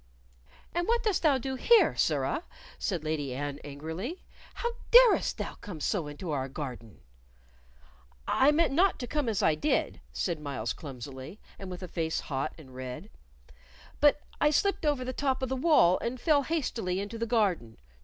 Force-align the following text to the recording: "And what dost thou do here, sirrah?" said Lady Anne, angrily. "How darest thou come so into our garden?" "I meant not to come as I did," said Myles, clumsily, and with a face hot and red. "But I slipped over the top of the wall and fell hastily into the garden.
"And 0.73 0.87
what 0.87 1.03
dost 1.03 1.21
thou 1.21 1.37
do 1.37 1.53
here, 1.53 1.95
sirrah?" 1.95 2.43
said 2.79 3.03
Lady 3.03 3.35
Anne, 3.35 3.59
angrily. 3.63 4.23
"How 4.55 4.71
darest 4.89 5.37
thou 5.37 5.53
come 5.61 5.79
so 5.79 6.07
into 6.07 6.31
our 6.31 6.49
garden?" 6.49 7.01
"I 8.27 8.51
meant 8.51 8.73
not 8.73 8.97
to 8.97 9.05
come 9.05 9.29
as 9.29 9.43
I 9.43 9.53
did," 9.53 10.01
said 10.11 10.39
Myles, 10.39 10.73
clumsily, 10.73 11.39
and 11.59 11.69
with 11.69 11.83
a 11.83 11.87
face 11.87 12.19
hot 12.21 12.51
and 12.57 12.73
red. 12.73 13.11
"But 13.99 14.19
I 14.41 14.49
slipped 14.49 14.87
over 14.87 15.05
the 15.05 15.13
top 15.13 15.43
of 15.43 15.49
the 15.49 15.55
wall 15.55 15.99
and 15.99 16.19
fell 16.19 16.41
hastily 16.41 16.99
into 16.99 17.19
the 17.19 17.27
garden. 17.27 17.77